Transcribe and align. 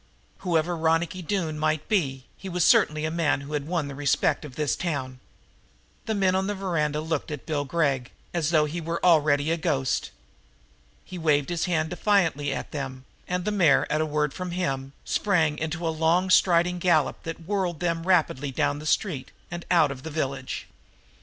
Whoever 0.39 0.75
Ronicky 0.75 1.21
Doone 1.21 1.59
might 1.59 1.87
be, 1.87 2.25
he 2.35 2.49
was 2.49 2.63
certainly 2.65 3.05
a 3.05 3.11
man 3.11 3.41
who 3.41 3.53
had 3.53 3.67
won 3.67 3.87
the 3.87 3.93
respect 3.93 4.43
of 4.43 4.55
this 4.55 4.75
town. 4.75 5.19
The 6.07 6.15
men 6.15 6.33
on 6.33 6.47
the 6.47 6.55
veranda 6.55 7.01
looked 7.01 7.29
at 7.29 7.45
Bill 7.45 7.65
Gregg 7.65 8.09
as 8.33 8.49
though 8.49 8.65
he 8.65 8.81
were 8.81 8.99
already 9.05 9.51
a 9.51 9.57
ghost. 9.57 10.09
He 11.05 11.19
waved 11.19 11.49
his 11.51 11.65
hand 11.65 11.91
defiantly 11.91 12.51
at 12.51 12.71
them 12.71 13.05
and 13.27 13.45
the 13.45 13.51
mare, 13.51 13.85
at 13.91 14.01
a 14.01 14.05
word 14.07 14.33
from 14.33 14.49
him, 14.49 14.93
sprang 15.05 15.59
into 15.59 15.87
a 15.87 15.93
long 15.93 16.31
striding 16.31 16.79
gallop 16.79 17.21
that 17.21 17.41
whirled 17.45 17.79
them 17.79 18.07
rapidly 18.07 18.49
down 18.49 18.79
the 18.79 18.87
street 18.87 19.29
and 19.51 19.65
out 19.69 19.91
of 19.91 20.01
the 20.01 20.09
village. 20.09 20.65